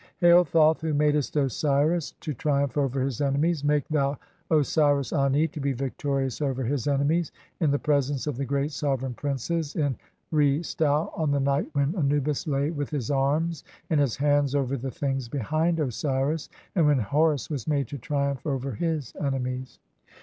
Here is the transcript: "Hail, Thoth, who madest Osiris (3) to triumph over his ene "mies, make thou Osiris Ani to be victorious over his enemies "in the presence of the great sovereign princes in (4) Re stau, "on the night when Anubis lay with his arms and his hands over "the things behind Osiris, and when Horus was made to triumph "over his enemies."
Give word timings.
"Hail, 0.17 0.43
Thoth, 0.43 0.81
who 0.81 0.95
madest 0.95 1.35
Osiris 1.35 2.15
(3) 2.21 2.21
to 2.33 2.37
triumph 2.39 2.75
over 2.75 3.01
his 3.01 3.21
ene 3.21 3.39
"mies, 3.39 3.63
make 3.63 3.87
thou 3.87 4.17
Osiris 4.49 5.13
Ani 5.13 5.47
to 5.49 5.59
be 5.59 5.73
victorious 5.73 6.41
over 6.41 6.63
his 6.63 6.87
enemies 6.87 7.31
"in 7.59 7.69
the 7.69 7.77
presence 7.77 8.25
of 8.25 8.35
the 8.35 8.43
great 8.45 8.71
sovereign 8.71 9.13
princes 9.13 9.75
in 9.75 9.93
(4) 9.93 9.99
Re 10.31 10.59
stau, 10.61 11.11
"on 11.15 11.29
the 11.29 11.39
night 11.39 11.69
when 11.73 11.95
Anubis 11.95 12.47
lay 12.47 12.71
with 12.71 12.89
his 12.89 13.11
arms 13.11 13.63
and 13.91 13.99
his 13.99 14.15
hands 14.15 14.55
over 14.55 14.75
"the 14.75 14.89
things 14.89 15.29
behind 15.29 15.79
Osiris, 15.79 16.49
and 16.73 16.87
when 16.87 16.97
Horus 16.97 17.51
was 17.51 17.67
made 17.67 17.87
to 17.89 17.99
triumph 17.99 18.43
"over 18.47 18.71
his 18.71 19.13
enemies." 19.23 19.77